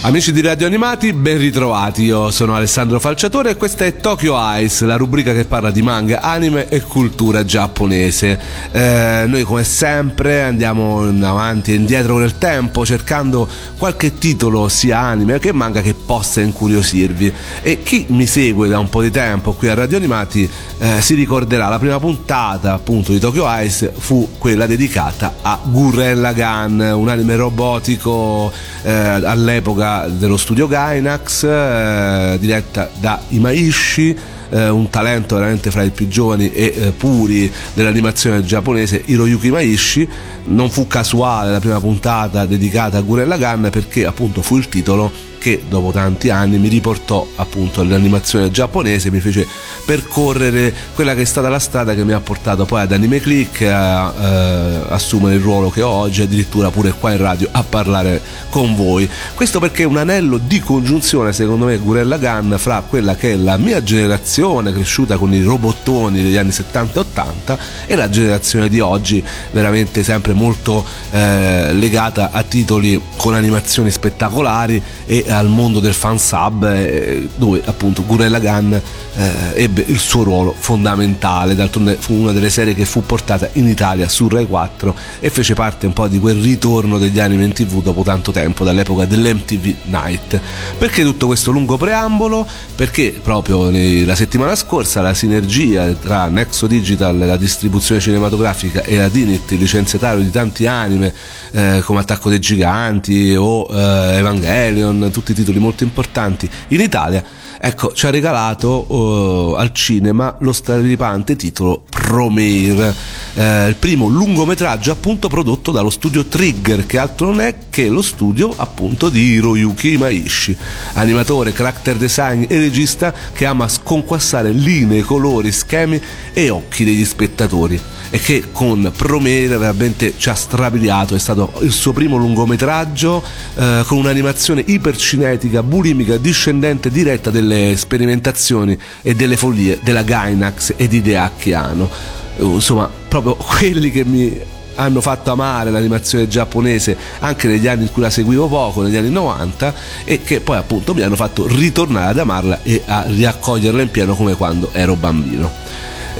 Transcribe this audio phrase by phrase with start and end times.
[0.00, 2.04] Amici di Radio Animati, ben ritrovati.
[2.04, 6.20] Io sono Alessandro Falciatore e questa è Tokyo Eyes, la rubrica che parla di manga,
[6.20, 8.38] anime e cultura giapponese.
[8.70, 15.40] Eh, noi, come sempre, andiamo avanti e indietro nel tempo cercando qualche titolo, sia anime
[15.40, 17.32] che manga, che possa incuriosirvi.
[17.60, 21.14] E chi mi segue da un po' di tempo qui a Radio Animati eh, si
[21.14, 27.08] ricorderà la prima puntata appunto di Tokyo Eyes fu quella dedicata a Gurren Lagann, un
[27.08, 28.52] anime robotico
[28.82, 34.16] eh, all'epoca dello studio Gainax, eh, diretta da Imaishi.
[34.50, 40.08] Eh, un talento veramente fra i più giovani e eh, puri dell'animazione giapponese Hiroyuki Maishi
[40.44, 45.27] non fu casuale la prima puntata dedicata a Gurren Lagann perché appunto fu il titolo
[45.38, 49.46] che dopo tanti anni mi riportò appunto all'animazione giapponese, mi fece
[49.84, 53.62] percorrere quella che è stata la strada che mi ha portato poi ad Anime Click
[53.62, 58.20] a eh, assumere il ruolo che ho oggi, addirittura pure qua in radio a parlare
[58.50, 59.08] con voi.
[59.34, 63.36] Questo perché è un anello di congiunzione, secondo me, Gurella Gun fra quella che è
[63.36, 68.68] la mia generazione cresciuta con i robottoni degli anni 70 e 80 e la generazione
[68.68, 75.80] di oggi, veramente sempre molto eh, legata a titoli con animazioni spettacolari e al mondo
[75.80, 82.14] del fansub eh, dove appunto Gurella Gun eh, ebbe il suo ruolo fondamentale d'altronde fu
[82.14, 85.92] una delle serie che fu portata in Italia su Rai 4 e fece parte un
[85.92, 90.40] po' di quel ritorno degli anime in tv dopo tanto tempo dall'epoca dell'MTV Night
[90.78, 92.46] perché tutto questo lungo preambolo?
[92.74, 99.08] perché proprio la settimana scorsa la sinergia tra Nexo Digital la distribuzione cinematografica e la
[99.08, 101.12] Dinit licenziatario di tanti anime
[101.52, 106.48] eh, come Attacco dei Giganti o eh, Evangelion tutti titoli molto importanti.
[106.68, 107.24] In Italia,
[107.60, 112.94] ecco, ci ha regalato uh, al cinema lo straripante titolo Promare,
[113.34, 118.00] eh, il primo lungometraggio appunto prodotto dallo studio Trigger, che altro non è che lo
[118.00, 120.56] studio appunto di Hiroyuki Maishi,
[120.94, 126.00] animatore, character design e regista che ama sconquassare linee, colori, schemi
[126.32, 127.78] e occhi degli spettatori.
[128.10, 133.22] E che con Promere veramente ci ha strabiliato, è stato il suo primo lungometraggio
[133.54, 140.86] eh, con un'animazione ipercinetica, bulimica, discendente diretta delle sperimentazioni e delle follie della Gainax e
[140.86, 141.88] di Deaki Ano.
[142.36, 148.02] Insomma, proprio quelli che mi hanno fatto amare l'animazione giapponese anche negli anni in cui
[148.02, 152.18] la seguivo poco, negli anni 90, e che poi appunto mi hanno fatto ritornare ad
[152.18, 155.50] amarla e a riaccoglierla in pieno come quando ero bambino.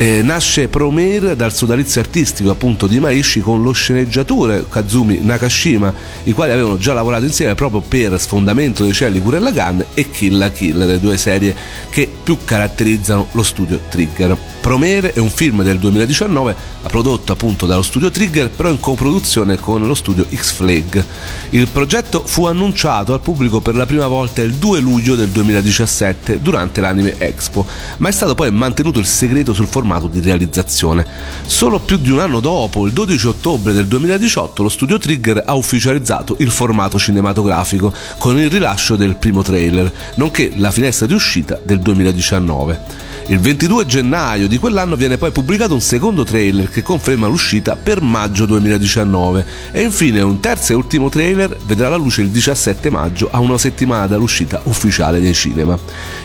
[0.01, 5.93] Eh, nasce Promare dal sodalizio artistico appunto di Maishi con lo sceneggiatore Kazumi Nakashima,
[6.23, 10.39] i quali avevano già lavorato insieme proprio per Sfondamento dei cieli Gurren Gun e Kill
[10.39, 11.53] la Kill, le due serie
[11.91, 14.39] che più caratterizzano lo studio Trigger.
[14.61, 19.87] Promere è un film del 2019 prodotto appunto dallo studio Trigger però in coproduzione con
[19.87, 21.05] lo studio X-Flag.
[21.51, 26.41] Il progetto fu annunciato al pubblico per la prima volta il 2 luglio del 2017
[26.41, 27.65] durante l'Anime Expo,
[27.99, 31.07] ma è stato poi mantenuto il segreto sul formato di realizzazione.
[31.47, 35.55] Solo più di un anno dopo, il 12 ottobre del 2018, lo studio Trigger ha
[35.55, 41.61] ufficializzato il formato cinematografico con il rilascio del primo trailer, nonché la finestra di uscita
[41.63, 43.08] del 2019.
[43.31, 48.01] Il 22 gennaio di quell'anno viene poi pubblicato un secondo trailer che conferma l'uscita per
[48.01, 53.29] maggio 2019 e infine un terzo e ultimo trailer vedrà la luce il 17 maggio
[53.31, 55.79] a una settimana dall'uscita ufficiale dei cinema.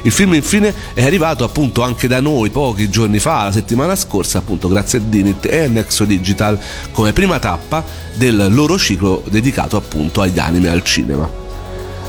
[0.03, 4.37] Il film infine è arrivato appunto anche da noi pochi giorni fa, la settimana scorsa
[4.37, 6.57] appunto grazie a Dinit e a Nexo Digital
[6.93, 7.83] come prima tappa
[8.13, 11.42] del loro ciclo dedicato appunto agli anime al cinema.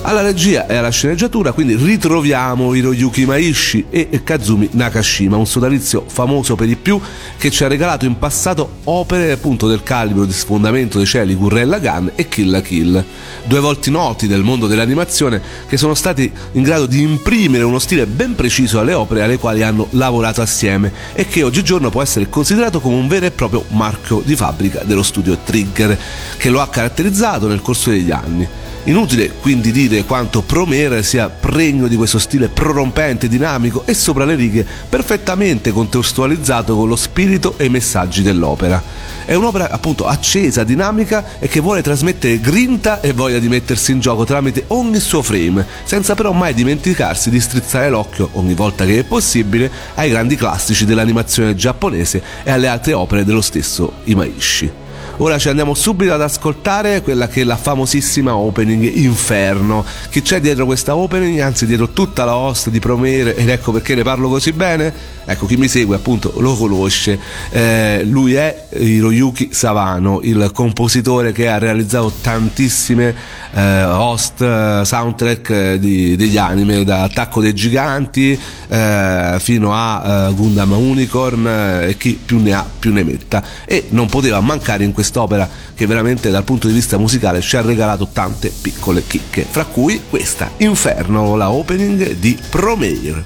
[0.06, 6.56] Alla regia e alla sceneggiatura quindi ritroviamo Hiroyuki Maishi e Kazumi Nakashima, un sodalizio famoso
[6.56, 7.00] per di più
[7.38, 11.70] che ci ha regalato in passato opere appunto del calibro di sfondamento dei cieli Gurren
[11.70, 13.02] Lagann e Kill la Kill,
[13.44, 18.04] due volti noti del mondo dell'animazione che sono stati in grado di imprimere uno stile
[18.04, 22.78] ben preciso alle opere alle quali hanno lavorato assieme e che oggigiorno può essere considerato
[22.78, 25.98] come un vero e proprio marchio di fabbrica dello studio Trigger
[26.36, 28.46] che lo ha caratterizzato nel corso degli anni.
[28.86, 34.34] Inutile quindi dire quanto Promere sia pregno di questo stile prorompente, dinamico e sopra le
[34.34, 38.82] righe perfettamente contestualizzato con lo spirito e i messaggi dell'opera.
[39.24, 44.00] È un'opera appunto accesa, dinamica e che vuole trasmettere grinta e voglia di mettersi in
[44.00, 48.98] gioco tramite ogni suo frame, senza però mai dimenticarsi di strizzare l'occhio ogni volta che
[48.98, 54.83] è possibile ai grandi classici dell'animazione giapponese e alle altre opere dello stesso Imaishi.
[55.18, 59.84] Ora ci andiamo subito ad ascoltare quella che è la famosissima opening Inferno.
[60.10, 61.38] Chi c'è dietro questa opening?
[61.38, 64.92] Anzi, dietro tutta la host di Promere, ed ecco perché ne parlo così bene.
[65.26, 67.18] Ecco, chi mi segue appunto lo conosce.
[67.50, 73.14] Eh, lui è Hiroyuki Savano, il compositore che ha realizzato tantissime
[73.54, 78.38] eh, host eh, soundtrack eh, di, degli anime, da Attacco dei Giganti
[78.68, 81.46] eh, fino a uh, Gundam Unicorn
[81.86, 83.42] e chi più ne ha più ne metta.
[83.64, 87.60] E non poteva mancare in quest'opera che veramente dal punto di vista musicale ci ha
[87.60, 93.24] regalato tante piccole chicche, fra cui questa Inferno, la opening di Promare.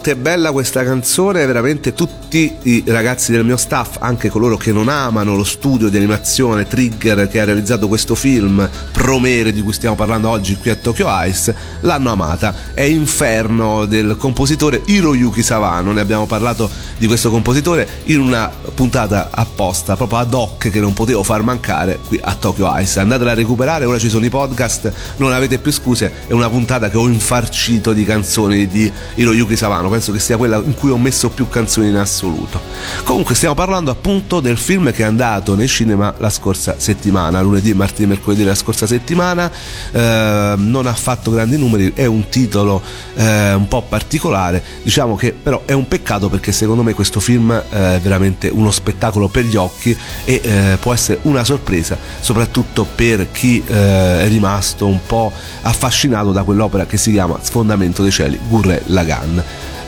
[0.00, 4.72] Quanto è bella questa canzone, veramente tutti i ragazzi del mio staff, anche coloro che
[4.72, 9.74] non amano lo studio di animazione Trigger che ha realizzato questo film Promere di cui
[9.74, 12.54] stiamo parlando oggi qui a Tokyo Ice, l'hanno amata.
[12.72, 19.28] È Inferno del compositore Hiroyuki Savano, ne abbiamo parlato di questo compositore in una puntata
[19.30, 23.00] apposta, proprio ad hoc che non potevo far mancare qui a Tokyo Ice.
[23.00, 26.88] Andatela a recuperare, ora ci sono i podcast, non avete più scuse, è una puntata
[26.88, 30.98] che ho infarcito di canzoni di Hiroyuki Savano penso che sia quella in cui ho
[30.98, 32.60] messo più canzoni in assoluto.
[33.04, 37.74] Comunque stiamo parlando appunto del film che è andato nei cinema la scorsa settimana, lunedì,
[37.74, 39.50] martedì, mercoledì della scorsa settimana,
[39.92, 42.80] eh, non ha fatto grandi numeri, è un titolo
[43.14, 47.52] eh, un po' particolare, diciamo che però è un peccato perché secondo me questo film
[47.52, 53.30] è veramente uno spettacolo per gli occhi e eh, può essere una sorpresa, soprattutto per
[53.32, 55.32] chi eh, è rimasto un po'
[55.62, 59.42] affascinato da quell'opera che si chiama Sfondamento dei cieli, Gurre Lagan.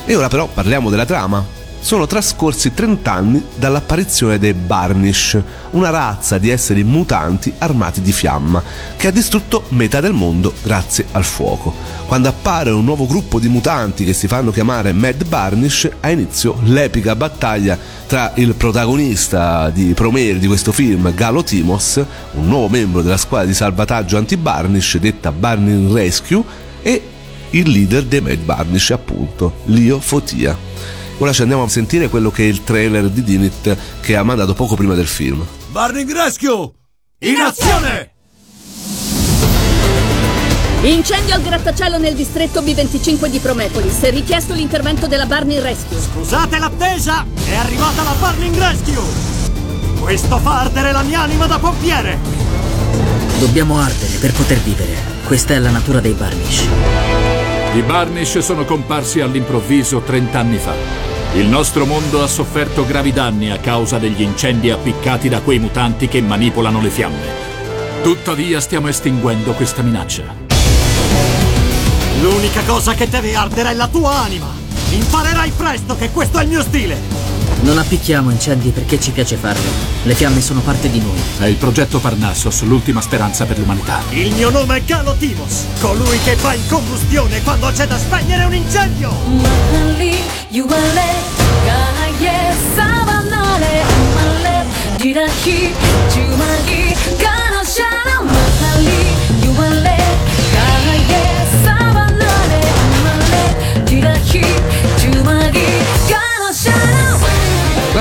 [0.04, 5.36] E ora però parliamo della trama sono trascorsi 30 anni dall'apparizione dei Barnish,
[5.70, 8.62] una razza di esseri mutanti armati di fiamma,
[8.96, 11.74] che ha distrutto metà del mondo grazie al fuoco.
[12.06, 16.56] Quando appare un nuovo gruppo di mutanti che si fanno chiamare Mad Barnish, ha inizio
[16.62, 22.00] l'epica battaglia tra il protagonista di Promere di questo film, Galo Timos,
[22.34, 27.10] un nuovo membro della squadra di salvataggio anti-Barnish detta Barney Rescue, e
[27.52, 30.56] il leader dei Mad Barnish, appunto, Leo Fotia.
[31.18, 34.54] Ora ci andiamo a sentire quello che è il trailer di Dinit che ha mandato
[34.54, 35.44] poco prima del film.
[35.70, 36.70] Burning Rescue!
[37.20, 38.10] In azione!
[40.82, 44.10] Incendio al grattacielo nel distretto B25 di Promepolis.
[44.10, 46.00] Richiesto l'intervento della Burning Rescue.
[46.00, 47.24] Scusate l'attesa!
[47.44, 49.30] È arrivata la Burning Rescue!
[50.00, 52.18] Questo fa ardere la mia anima da pompiere!
[53.38, 54.96] Dobbiamo ardere per poter vivere.
[55.24, 57.31] Questa è la natura dei Barnish.
[57.74, 60.74] I Barnish sono comparsi all'improvviso 30 anni fa.
[61.32, 66.06] Il nostro mondo ha sofferto gravi danni a causa degli incendi appiccati da quei mutanti
[66.06, 67.50] che manipolano le fiamme.
[68.02, 70.22] Tuttavia stiamo estinguendo questa minaccia.
[72.20, 74.48] L'unica cosa che deve ardere è la tua anima!
[74.90, 77.21] Imparerai presto che questo è il mio stile!
[77.62, 79.62] Non appicchiamo incendi perché ci piace farlo.
[80.02, 81.16] Le fiamme sono parte di noi.
[81.38, 84.00] È il progetto Parnassos, l'ultima speranza per l'umanità.
[84.10, 88.44] Il mio nome è Galo Timos, colui che va in combustione quando c'è da spegnere
[88.44, 89.12] un incendio!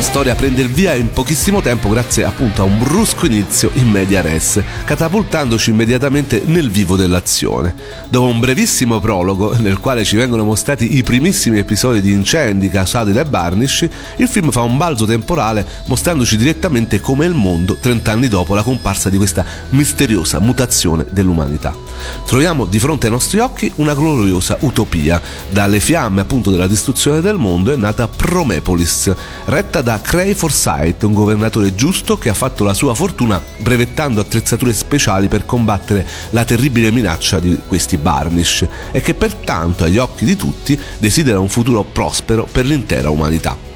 [0.02, 3.88] La storia prende il via in pochissimo tempo grazie appunto a un brusco inizio in
[3.88, 7.76] media res, catapultandoci immediatamente nel vivo dell'azione.
[8.10, 13.12] Dopo un brevissimo prologo, nel quale ci vengono mostrati i primissimi episodi di incendi causati
[13.12, 18.28] dai Barnish, il film fa un balzo temporale mostrandoci direttamente come il mondo 30 anni
[18.28, 21.76] dopo la comparsa di questa misteriosa mutazione dell'umanità.
[22.26, 25.22] Troviamo di fronte ai nostri occhi una gloriosa utopia.
[25.52, 29.14] Dalle fiamme appunto della distruzione del mondo è nata Promepolis,
[29.46, 34.22] retta da da Cray Forsyth, un governatore giusto che ha fatto la sua fortuna brevettando
[34.22, 40.24] attrezzature speciali per combattere la terribile minaccia di questi Barnish e che pertanto agli occhi
[40.24, 43.71] di tutti desidera un futuro prospero per l'intera umanità.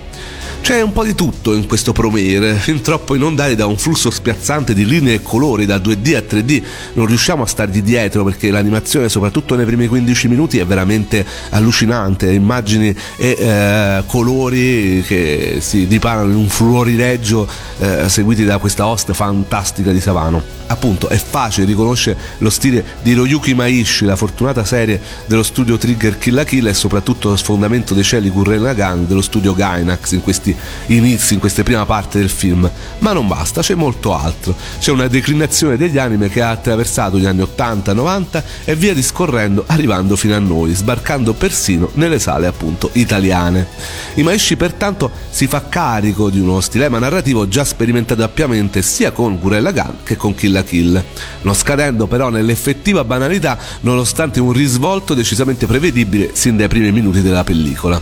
[0.66, 4.74] C'è un po' di tutto in questo Promere, fin troppo inondati da un flusso spiazzante
[4.74, 9.08] di linee e colori da 2D a 3D, non riusciamo a stargli dietro perché l'animazione,
[9.08, 16.32] soprattutto nei primi 15 minuti, è veramente allucinante, immagini e eh, colori che si dipanano
[16.32, 20.56] in un florileggio eh, seguiti da questa host fantastica di Savano.
[20.68, 26.18] Appunto è facile riconoscere lo stile di Royuki Maishi, la fortunata serie dello studio Trigger
[26.18, 30.22] Kill la Kill e soprattutto lo sfondamento dei cieli Gurren Lagann dello studio Gainax in
[30.22, 30.55] questi
[30.88, 32.70] inizi, in queste prime parti del film.
[33.00, 34.56] Ma non basta, c'è molto altro.
[34.80, 40.16] C'è una declinazione degli anime che ha attraversato gli anni 80-90 e via discorrendo arrivando
[40.16, 43.68] fino a noi, sbarcando persino nelle sale appunto italiane.
[44.16, 49.38] I Maishi pertanto si fa carico di uno stilema narrativo già sperimentato ampiamente sia con
[49.40, 51.04] Gurren Lagann che con Kill la Kill,
[51.42, 57.44] non scadendo però nell'effettiva banalità nonostante un risvolto decisamente prevedibile sin dai primi minuti della
[57.44, 58.02] pellicola.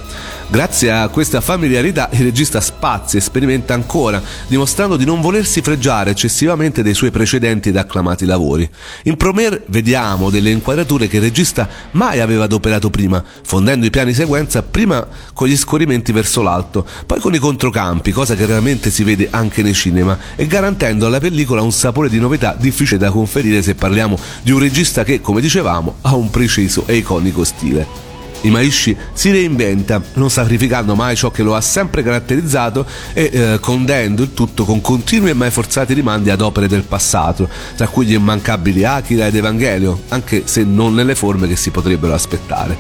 [0.49, 6.11] Grazie a questa familiarità il regista spazia e sperimenta ancora, dimostrando di non volersi fregiare
[6.11, 8.69] eccessivamente dei suoi precedenti ed acclamati lavori.
[9.03, 14.13] In Promer vediamo delle inquadrature che il regista mai aveva adoperato prima, fondendo i piani
[14.13, 19.03] sequenza prima con gli scorrimenti verso l'alto, poi con i controcampi, cosa che raramente si
[19.03, 23.63] vede anche nei cinema, e garantendo alla pellicola un sapore di novità difficile da conferire
[23.63, 28.12] se parliamo di un regista che, come dicevamo, ha un preciso e iconico stile.
[28.43, 34.23] Imaishi si reinventa, non sacrificando mai ciò che lo ha sempre caratterizzato e eh, condendo
[34.23, 38.13] il tutto con continui e mai forzati rimandi ad opere del passato, tra cui gli
[38.13, 42.77] immancabili Akira ed Evangelio, anche se non nelle forme che si potrebbero aspettare,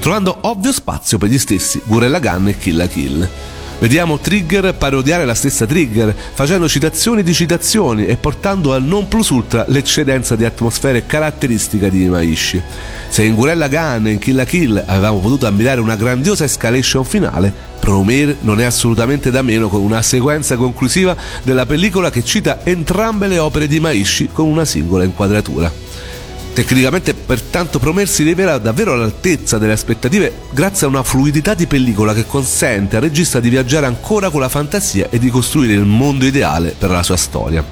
[0.00, 3.28] trovando ovvio spazio per gli stessi Gurren Lagann e Kill la Kill.
[3.82, 9.30] Vediamo Trigger parodiare la stessa Trigger, facendo citazioni di citazioni e portando al non plus
[9.30, 12.62] ultra l'eccedenza di atmosfere caratteristica di Imaishi.
[13.08, 17.04] Se in Gurella Gun e in Kill la Kill avevamo potuto ammirare una grandiosa escalation
[17.04, 22.60] finale, Promare non è assolutamente da meno con una sequenza conclusiva della pellicola che cita
[22.62, 25.68] entrambe le opere di Maishi con una singola inquadratura.
[26.52, 32.12] Tecnicamente, pertanto, Promare si rivela davvero all'altezza delle aspettative grazie a una fluidità di pellicola
[32.12, 36.26] che consente al regista di viaggiare ancora con la fantasia e di costruire il mondo
[36.26, 37.64] ideale per la sua storia.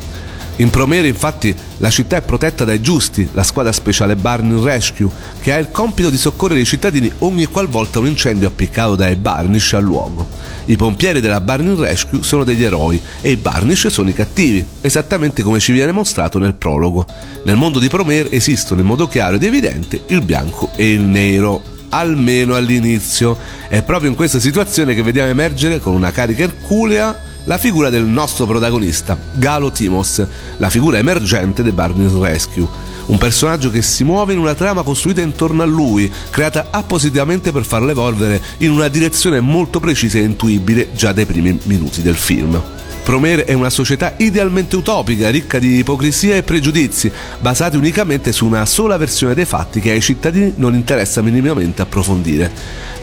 [0.60, 5.08] In Promere infatti la città è protetta dai giusti, la squadra speciale Barney Rescue,
[5.40, 9.72] che ha il compito di soccorrere i cittadini ogni qualvolta un incendio appiccato dai Barnish
[9.72, 10.28] al luogo.
[10.66, 15.42] I pompieri della Barney Rescue sono degli eroi e i Barnish sono i cattivi, esattamente
[15.42, 17.06] come ci viene mostrato nel prologo.
[17.44, 21.62] Nel mondo di Promere esistono in modo chiaro ed evidente il bianco e il nero,
[21.88, 23.34] almeno all'inizio.
[23.66, 28.04] È proprio in questa situazione che vediamo emergere con una carica erculea la figura del
[28.04, 30.24] nostro protagonista, Galo Timos,
[30.58, 32.66] la figura emergente di Barney's Rescue.
[33.06, 37.64] Un personaggio che si muove in una trama costruita intorno a lui, creata appositamente per
[37.64, 42.79] farlo evolvere in una direzione molto precisa e intuibile già dai primi minuti del film.
[43.10, 48.64] Promere è una società idealmente utopica, ricca di ipocrisia e pregiudizi, basati unicamente su una
[48.64, 52.52] sola versione dei fatti che ai cittadini non interessa minimamente approfondire.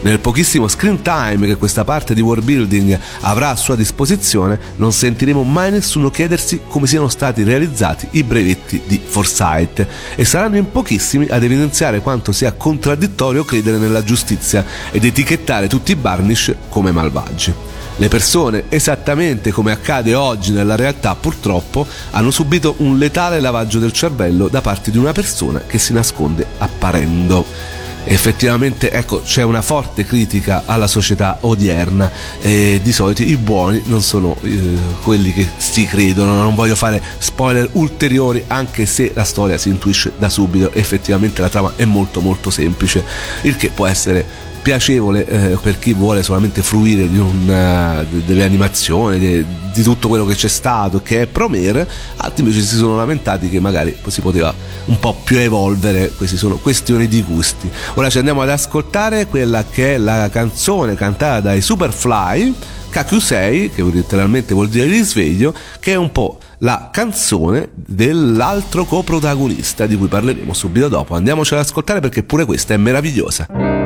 [0.00, 4.94] Nel pochissimo screen time che questa parte di world building avrà a sua disposizione, non
[4.94, 10.70] sentiremo mai nessuno chiedersi come siano stati realizzati i brevetti di Foresight e saranno in
[10.70, 16.92] pochissimi ad evidenziare quanto sia contraddittorio credere nella giustizia ed etichettare tutti i Barnish come
[16.92, 17.76] malvagi.
[18.00, 23.90] Le persone, esattamente come accade oggi nella realtà purtroppo, hanno subito un letale lavaggio del
[23.90, 27.44] cervello da parte di una persona che si nasconde apparendo.
[28.04, 34.00] Effettivamente ecco, c'è una forte critica alla società odierna e di solito i buoni non
[34.00, 36.40] sono eh, quelli che si credono.
[36.40, 40.72] Non voglio fare spoiler ulteriori anche se la storia si intuisce da subito.
[40.72, 43.04] Effettivamente la trama è molto molto semplice
[43.42, 49.18] il che può essere piacevole eh, per chi vuole solamente fruire di una, delle animazioni,
[49.18, 53.48] di, di, tutto quello che c'è stato, che è Promare, altri invece si sono lamentati
[53.48, 54.52] che magari si poteva
[54.86, 57.70] un po' più evolvere, queste sono questioni di gusti.
[57.94, 62.54] Ora ci andiamo ad ascoltare quella che è la canzone cantata dai Superfly,
[62.90, 69.96] Kakusei, che letteralmente vuol dire risveglio, che è un po' la canzone dell'altro coprotagonista di
[69.96, 71.14] cui parleremo subito dopo.
[71.14, 73.77] Andiamoci ad ascoltare perché pure questa è meravigliosa.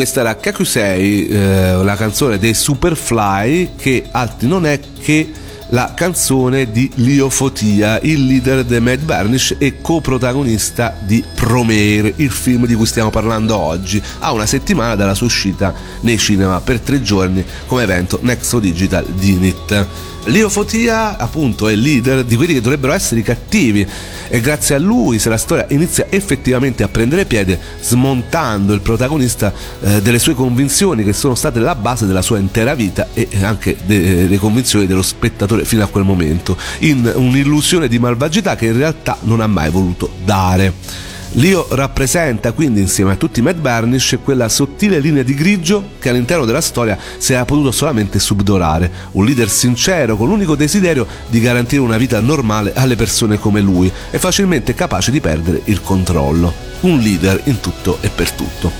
[0.00, 5.30] Questa era Kakusei, eh, la canzone dei Superfly, che altri non è che
[5.68, 12.30] la canzone di Leo Fotia, il leader dei Mad Burnish e coprotagonista di Promare, il
[12.30, 16.80] film di cui stiamo parlando oggi, a una settimana dalla sua uscita nei cinema per
[16.80, 19.86] tre giorni come evento Nexo Digital Dinit.
[20.24, 23.86] Leo Fotia appunto è il leader di quelli che dovrebbero essere i cattivi
[24.28, 29.52] e grazie a lui se la storia inizia effettivamente a prendere piede smontando il protagonista
[29.80, 33.76] eh, delle sue convinzioni che sono state la base della sua intera vita e anche
[33.84, 39.16] delle convinzioni dello spettatore fino a quel momento in un'illusione di malvagità che in realtà
[39.22, 41.09] non ha mai voluto dare.
[41.34, 46.08] Leo rappresenta quindi insieme a tutti i Mad Burnish quella sottile linea di grigio che
[46.08, 51.38] all'interno della storia si era potuto solamente subdolare, un leader sincero con l'unico desiderio di
[51.40, 56.69] garantire una vita normale alle persone come lui e facilmente capace di perdere il controllo.
[56.80, 58.70] Un leader in tutto e per tutto.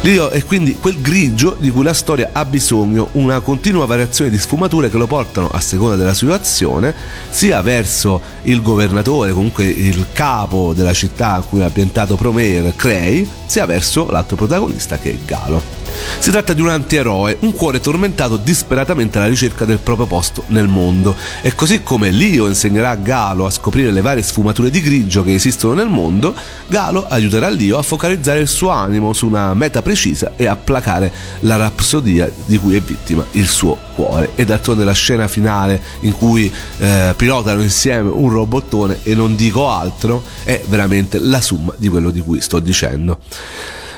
[0.00, 4.38] Leo è quindi quel grigio di cui la storia ha bisogno, una continua variazione di
[4.38, 6.94] sfumature che lo portano, a seconda della situazione,
[7.30, 13.28] sia verso il governatore, comunque il capo della città a cui ha ambientato Promare, Crei,
[13.46, 15.81] sia verso l'altro protagonista che è Galo.
[16.18, 20.68] Si tratta di un antieroe, un cuore tormentato disperatamente alla ricerca del proprio posto nel
[20.68, 21.16] mondo.
[21.40, 25.34] E così come Leo insegnerà a Galo a scoprire le varie sfumature di grigio che
[25.34, 26.34] esistono nel mondo,
[26.68, 31.12] Galo aiuterà Leo a focalizzare il suo animo su una meta precisa e a placare
[31.40, 34.30] la rapsodia di cui è vittima il suo cuore.
[34.36, 39.68] E d'altronde la scena finale in cui eh, pilotano insieme un robottone e non dico
[39.68, 43.18] altro è veramente la summa di quello di cui sto dicendo.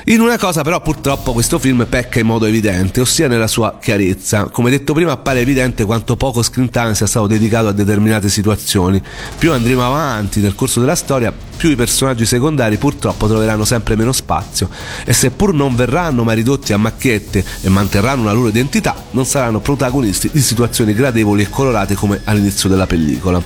[0.07, 4.49] In una cosa però purtroppo questo film pecca in modo evidente, ossia nella sua chiarezza.
[4.49, 9.01] Come detto prima appare evidente quanto poco screen time sia stato dedicato a determinate situazioni.
[9.39, 14.11] Più andremo avanti nel corso della storia, più i personaggi secondari purtroppo troveranno sempre meno
[14.11, 14.69] spazio
[15.05, 19.59] e seppur non verranno mai ridotti a macchiette e manterranno una loro identità, non saranno
[19.59, 23.41] protagonisti di situazioni gradevoli e colorate come all'inizio della pellicola.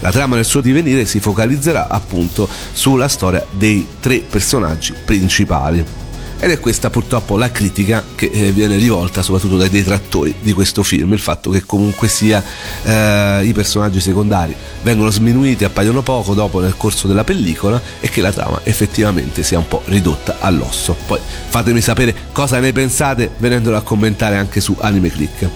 [0.00, 6.00] La trama nel suo divenire si focalizzerà appunto sulla storia dei tre personaggi principali.
[6.44, 10.82] Ed è questa purtroppo la critica che eh, viene rivolta soprattutto dai detrattori di questo
[10.82, 12.42] film, il fatto che comunque sia
[12.82, 14.52] eh, i personaggi secondari
[14.82, 19.58] vengono sminuiti, appaiono poco dopo nel corso della pellicola e che la trama effettivamente sia
[19.58, 20.96] un po' ridotta all'osso.
[21.06, 25.48] Poi fatemi sapere cosa ne pensate venendolo a commentare anche su Anime Click.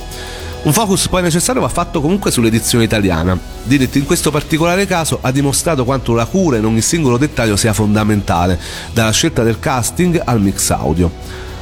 [0.67, 3.39] Un focus poi necessario va fatto comunque sull'edizione italiana.
[3.63, 7.73] Dinit in questo particolare caso ha dimostrato quanto la cura in ogni singolo dettaglio sia
[7.73, 8.59] fondamentale,
[8.93, 11.09] dalla scelta del casting al mix audio.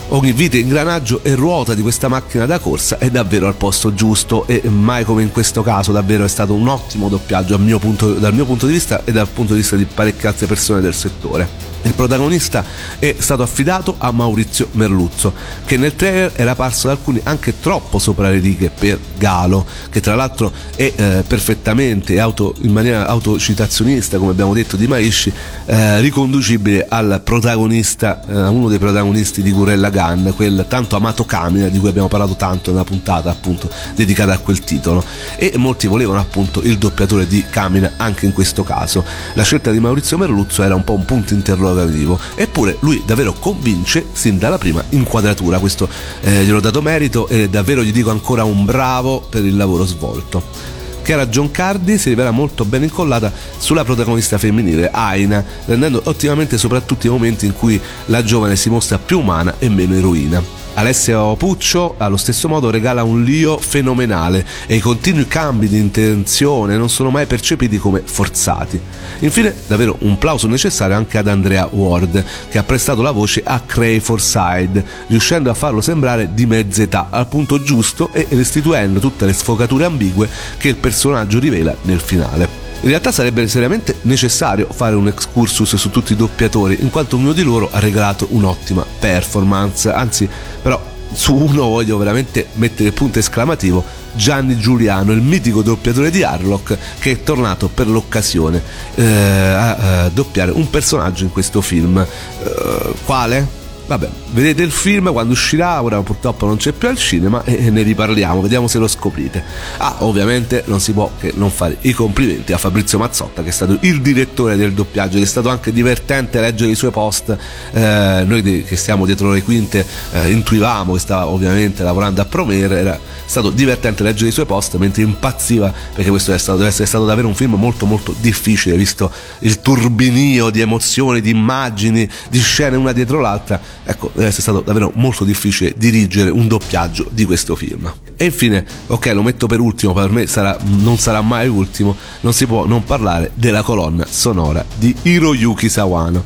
[0.09, 4.47] Ogni vite, ingranaggio e ruota di questa macchina da corsa è davvero al posto giusto
[4.47, 8.33] e mai come in questo caso davvero è stato un ottimo doppiaggio mio punto, dal
[8.33, 11.74] mio punto di vista e dal punto di vista di parecchie altre persone del settore.
[11.85, 12.65] Il protagonista
[12.99, 15.35] è stato affidato a Maurizio Merluzzo,
[15.67, 20.01] che nel trailer era parso da alcuni anche troppo sopra le righe per Galo, che
[20.01, 25.31] tra l'altro è eh, perfettamente auto, in maniera autocitazionista, come abbiamo detto di Maisci,
[25.67, 31.69] eh, riconducibile al protagonista, eh, uno dei protagonisti di Gurella Gun, quel tanto amato Camina
[31.69, 35.05] di cui abbiamo parlato tanto nella puntata appunto dedicata a quel titolo.
[35.37, 39.05] E molti volevano appunto il doppiatore di Camina anche in questo caso.
[39.35, 42.19] La scelta di Maurizio Merluzzo era un po' un punto interrogativo interrogativo.
[42.35, 45.59] Eppure lui davvero convince sin dalla prima inquadratura.
[45.59, 45.89] Questo
[46.21, 49.85] eh, glielo ho dato merito e davvero gli dico ancora un bravo per il lavoro
[49.85, 50.73] svolto.
[51.03, 57.07] Chiara John Cardi si rivela molto ben incollata sulla protagonista femminile, Aina, rendendo ottimamente soprattutto
[57.07, 60.64] i momenti in cui la giovane si mostra più umana e meno eroina.
[60.75, 66.77] Alessio Puccio allo stesso modo regala un Lio fenomenale e i continui cambi di intenzione
[66.77, 68.81] non sono mai percepiti come forzati.
[69.21, 73.61] Infine, davvero un plauso necessario anche ad Andrea Ward, che ha prestato la voce a
[73.61, 79.27] Cray Forside, riuscendo a farlo sembrare di mezza età al punto giusto e restituendo tutte
[79.27, 82.64] le sfogature ambigue che il personaggio rivela nel finale.
[82.85, 87.33] In realtà sarebbe seriamente necessario fare un excursus su tutti i doppiatori, in quanto ognuno
[87.33, 90.29] di loro ha regalato un'ottima performance, anzi
[90.61, 90.79] però
[91.11, 97.13] su uno voglio veramente mettere punto esclamativo Gianni Giuliano, il mitico doppiatore di Harlock che
[97.13, 98.63] è tornato per l'occasione
[98.97, 101.97] eh, a, a, doppiare un personaggio in questo film.
[101.99, 103.64] Eh, quale?
[103.87, 107.83] Vabbè, vedete il film quando uscirà, ora purtroppo non c'è più al cinema e ne
[107.83, 109.45] riparliamo, vediamo se lo scoprite.
[109.77, 113.53] Ah, ovviamente non si può che non fare i complimenti a Fabrizio Mazzotta che è
[113.53, 117.37] stato il direttore del doppiaggio, che è stato anche divertente leggere i suoi post.
[117.73, 122.79] Eh, noi che stiamo dietro le quinte eh, intuivamo che stava ovviamente lavorando a Promere,
[122.79, 126.87] era stato divertente leggere i suoi post mentre impazziva perché questo è stato, deve essere
[126.87, 132.41] stato davvero un film molto molto difficile, visto il turbinio di emozioni, di immagini, di
[132.41, 137.25] scene una dietro l'altra ecco, deve essere stato davvero molto difficile dirigere un doppiaggio di
[137.25, 137.93] questo film.
[138.17, 142.33] E infine, ok, lo metto per ultimo, per me sarà, non sarà mai ultimo, non
[142.33, 146.25] si può non parlare della colonna sonora di Hiroyuki Sawano.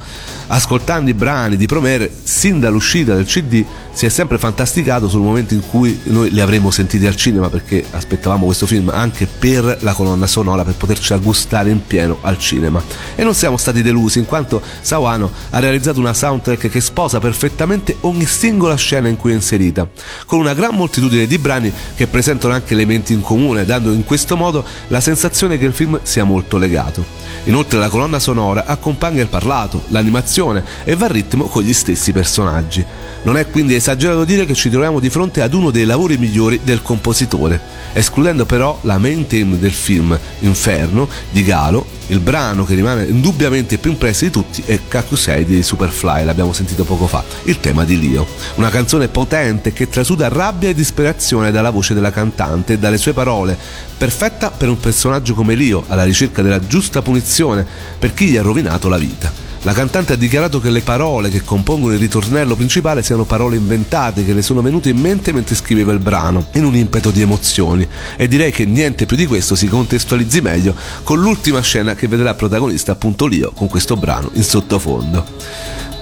[0.50, 5.52] Ascoltando i brani di Promere, sin dall'uscita del CD, si è sempre fantasticato sul momento
[5.52, 9.92] in cui noi li avremmo sentiti al cinema perché aspettavamo questo film anche per la
[9.92, 12.82] colonna sonora per poterci gustare in pieno al cinema.
[13.14, 17.96] E non siamo stati delusi in quanto Sawano ha realizzato una soundtrack che sposa perfettamente
[18.00, 19.86] ogni singola scena in cui è inserita
[20.24, 24.36] con una gran moltitudine di brani che presentano anche elementi in comune dando in questo
[24.36, 27.04] modo la sensazione che il film sia molto legato.
[27.44, 30.36] Inoltre la colonna sonora accompagna il parlato l'animazione
[30.84, 32.84] e va a ritmo con gli stessi personaggi
[33.22, 36.60] non è quindi esagerato dire che ci troviamo di fronte ad uno dei lavori migliori
[36.62, 37.60] del compositore,
[37.92, 43.76] escludendo però la main theme del film, Inferno, di Galo, il brano che rimane indubbiamente
[43.76, 47.98] più impresso di tutti è Kakusei di Superfly, l'abbiamo sentito poco fa, il tema di
[47.98, 48.26] Lio.
[48.54, 53.12] Una canzone potente che trasuda rabbia e disperazione dalla voce della cantante e dalle sue
[53.12, 53.58] parole,
[53.98, 57.66] perfetta per un personaggio come Lio, alla ricerca della giusta punizione
[57.98, 59.47] per chi gli ha rovinato la vita.
[59.62, 64.24] La cantante ha dichiarato che le parole che compongono il ritornello principale siano parole inventate
[64.24, 67.86] che le sono venute in mente mentre scriveva il brano, in un impeto di emozioni.
[68.16, 72.34] E direi che niente più di questo si contestualizzi meglio con l'ultima scena che vedrà
[72.34, 75.26] protagonista appunto Lio con questo brano in sottofondo.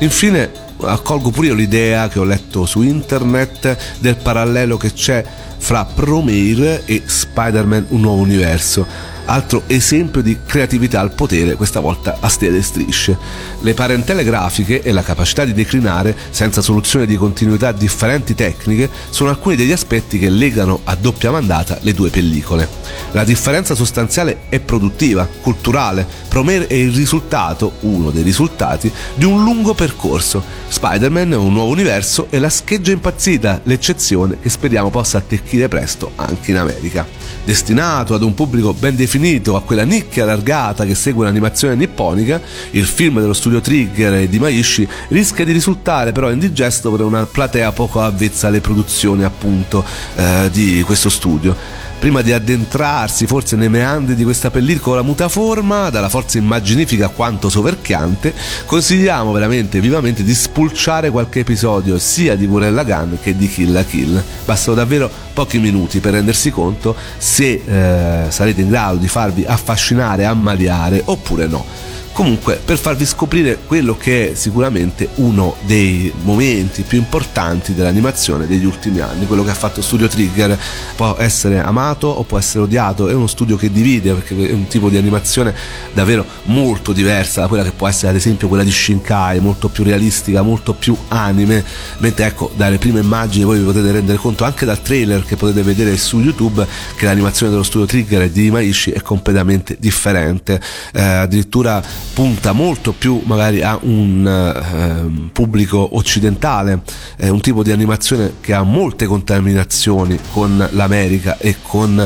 [0.01, 0.51] Infine
[0.83, 5.25] accolgo pure io l'idea che ho letto su internet del parallelo che c'è
[5.57, 12.19] fra Promare e Spider-Man Un nuovo universo altro esempio di creatività al potere, questa volta
[12.21, 13.17] a stile strisce.
[13.61, 19.31] Le parentele grafiche e la capacità di declinare, senza soluzione di continuità differenti tecniche, sono
[19.31, 22.69] alcuni degli aspetti che legano a doppia mandata le due pellicole.
[23.13, 29.43] La differenza sostanziale è produttiva, culturale, Promare è il risultato, uno dei risultati, di un
[29.43, 30.45] lungo percorso.
[30.69, 36.13] Spider-Man è un nuovo universo e la scheggia impazzita, l'eccezione che speriamo possa attecchire presto
[36.17, 37.07] anche in America.
[37.43, 39.15] Destinato ad un pubblico ben definito,
[39.55, 44.39] a quella nicchia allargata che segue l'animazione nipponica, il film dello studio Trigger e di
[44.39, 49.85] Maishi rischia di risultare però indigesto per una platea poco avvezza alle produzioni appunto
[50.17, 56.09] eh, di questo studio prima di addentrarsi forse nei meandri di questa pellicola mutaforma, dalla
[56.09, 63.19] forza immaginifica quanto soverchiante, consigliamo veramente vivamente di spulciare qualche episodio sia di Gurella Gun
[63.23, 64.23] che di Kill la Kill.
[64.45, 70.25] Bastano davvero pochi minuti per rendersi conto se eh, sarete in grado di farvi affascinare,
[70.25, 76.97] ammaliare oppure no comunque per farvi scoprire quello che è sicuramente uno dei momenti più
[76.97, 80.59] importanti dell'animazione degli ultimi anni, quello che ha fatto Studio Trigger
[80.97, 84.67] può essere amato o può essere odiato, è uno studio che divide perché è un
[84.67, 85.55] tipo di animazione
[85.93, 89.85] davvero molto diversa da quella che può essere ad esempio quella di Shinkai, molto più
[89.85, 91.63] realistica, molto più anime,
[91.99, 95.63] mentre ecco dalle prime immagini voi vi potete rendere conto anche dal trailer che potete
[95.63, 100.59] vedere su YouTube che l'animazione dello studio Trigger e di Imaishi è completamente differente,
[100.95, 106.81] eh, addirittura punta molto più magari a un eh, pubblico occidentale,
[107.17, 111.99] è un tipo di animazione che ha molte contaminazioni con l'America e con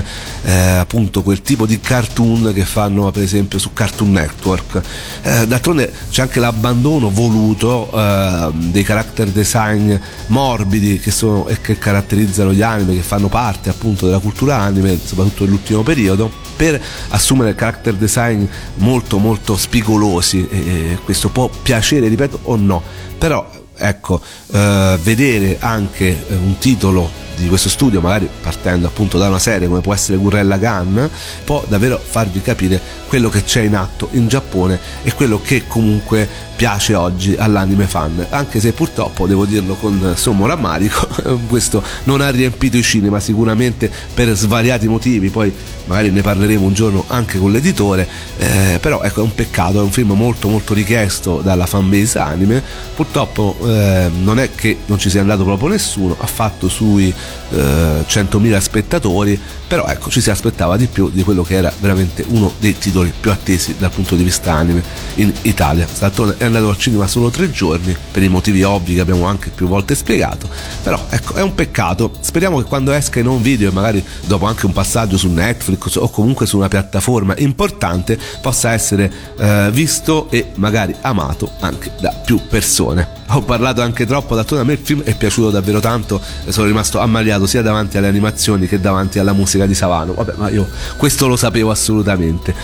[0.43, 4.83] eh, appunto quel tipo di cartoon che fanno per esempio su Cartoon Network.
[5.23, 9.95] Eh, d'altronde c'è anche l'abbandono voluto eh, dei character design
[10.27, 14.99] morbidi che sono e che caratterizzano gli anime, che fanno parte appunto della cultura anime,
[15.03, 18.44] soprattutto nell'ultimo periodo per assumere character design
[18.75, 22.83] molto molto spigolosi e questo può piacere ripeto o no.
[23.16, 24.20] Però ecco
[24.53, 27.11] eh, vedere anche eh, un titolo
[27.42, 31.09] di questo studio, magari partendo appunto da una serie come può essere Gurrella Gun,
[31.44, 36.29] può davvero farvi capire quello che c'è in atto in Giappone e quello che comunque
[36.61, 41.09] piace oggi all'anime fan, anche se purtroppo devo dirlo con sommo rammarico,
[41.48, 45.50] questo non ha riempito i cinema sicuramente per svariati motivi, poi
[45.87, 49.83] magari ne parleremo un giorno anche con l'editore, eh, però ecco è un peccato, è
[49.83, 52.62] un film molto molto richiesto dalla fanbase anime,
[52.94, 57.12] purtroppo eh, non è che non ci sia andato proprio nessuno, ha fatto sui
[57.51, 62.25] eh, 100.000 spettatori, però ecco ci si aspettava di più di quello che era veramente
[62.29, 64.83] uno dei titoli più attesi dal punto di vista anime
[65.14, 65.87] in Italia.
[65.99, 69.51] D'altronde è andato al cinema solo tre giorni per i motivi ovvi che abbiamo anche
[69.51, 70.49] più volte spiegato
[70.83, 74.47] però ecco è un peccato speriamo che quando esca in un video e magari dopo
[74.47, 80.31] anche un passaggio su Netflix o comunque su una piattaforma importante possa essere eh, visto
[80.31, 84.85] e magari amato anche da più persone ho parlato anche troppo, d'altronde a me il
[84.85, 89.33] film è piaciuto davvero tanto, sono rimasto ammaliato sia davanti alle animazioni che davanti alla
[89.33, 90.14] musica di Savano.
[90.14, 92.55] Vabbè, ma io questo lo sapevo assolutamente.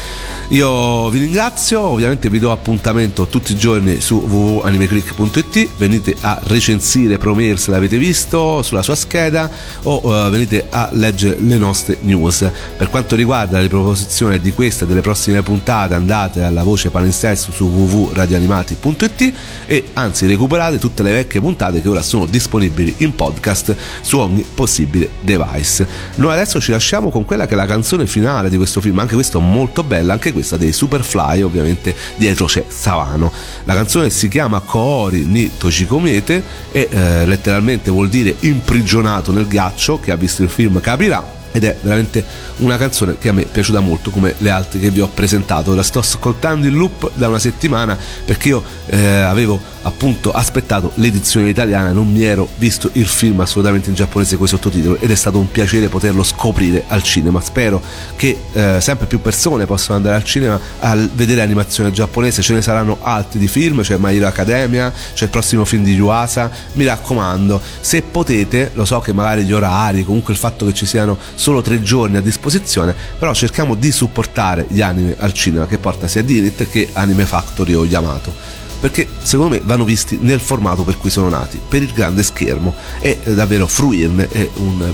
[0.50, 7.18] Io vi ringrazio, ovviamente vi do appuntamento tutti i giorni su www.animeclick.it venite a recensire
[7.18, 9.50] Promers se l'avete visto sulla sua scheda
[9.82, 12.48] o eh, venite a leggere le nostre news.
[12.76, 17.50] Per quanto riguarda le proposizioni di questa e delle prossime puntate andate alla voce palinsesto
[17.50, 19.32] su www.radioanimati.it
[19.66, 24.44] e anzi recuperate tutte le vecchie puntate che ora sono disponibili in podcast su ogni
[24.54, 25.88] possibile device.
[26.14, 29.14] Noi adesso ci lasciamo con quella che è la canzone finale di questo film, anche
[29.14, 33.33] questa molto bella, anche questa dei Superfly, ovviamente dietro c'è Savano.
[33.64, 39.99] La canzone si chiama Koori ni Toshikomete e eh, letteralmente vuol dire imprigionato nel ghiaccio,
[39.99, 42.23] che ha visto il film capirà ed è veramente
[42.59, 45.75] una canzone che a me è piaciuta molto come le altre che vi ho presentato.
[45.75, 51.49] La sto ascoltando in loop da una settimana perché io eh, avevo appunto aspettato l'edizione
[51.49, 55.14] italiana non mi ero visto il film assolutamente in giapponese con i sottotitoli ed è
[55.14, 57.40] stato un piacere poterlo scoprire al cinema.
[57.40, 57.81] Spero
[58.16, 62.42] che eh, sempre più persone possano andare al cinema a vedere animazione giapponese.
[62.42, 65.95] Ce ne saranno altri di film c'è My Hero Academia c'è il prossimo film di
[65.95, 66.51] Yuasa.
[66.73, 70.85] Mi raccomando se potete lo so che magari gli orari comunque il fatto che ci
[70.85, 75.78] siano solo tre giorni a disposizione, però cerchiamo di supportare gli anime al cinema che
[75.78, 80.82] porta sia Dinit che Anime Factory o Yamato perché secondo me vanno visti nel formato
[80.82, 82.74] per cui sono nati, per il grande schermo.
[83.00, 84.92] E davvero fruirne è un,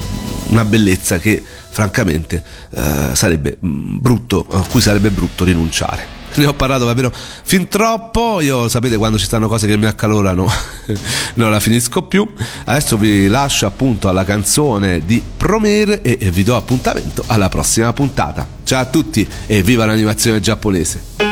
[0.49, 6.85] una bellezza che francamente eh, sarebbe brutto, a cui sarebbe brutto rinunciare ne ho parlato
[6.85, 8.41] davvero fin troppo.
[8.41, 10.51] Io sapete quando ci stanno cose che mi accalorano,
[11.35, 12.27] non la finisco più.
[12.65, 18.47] Adesso vi lascio appunto alla canzone di Promere e vi do appuntamento alla prossima puntata.
[18.65, 21.32] Ciao a tutti e viva l'animazione giapponese!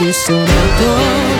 [0.00, 1.39] direcionador